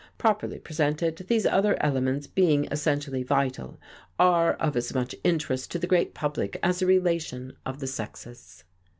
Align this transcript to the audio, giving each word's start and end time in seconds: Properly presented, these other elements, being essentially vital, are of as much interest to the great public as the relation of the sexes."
Properly 0.17 0.57
presented, 0.57 1.15
these 1.27 1.45
other 1.45 1.77
elements, 1.79 2.25
being 2.25 2.65
essentially 2.71 3.21
vital, 3.21 3.79
are 4.17 4.53
of 4.53 4.75
as 4.75 4.95
much 4.95 5.13
interest 5.23 5.69
to 5.69 5.77
the 5.77 5.85
great 5.85 6.15
public 6.15 6.59
as 6.63 6.79
the 6.79 6.87
relation 6.87 7.55
of 7.67 7.79
the 7.79 7.85
sexes." 7.85 8.63